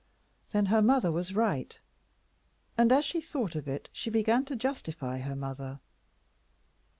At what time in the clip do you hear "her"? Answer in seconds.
0.65-0.81, 5.19-5.35